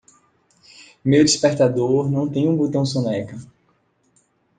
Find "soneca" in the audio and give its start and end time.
2.83-3.37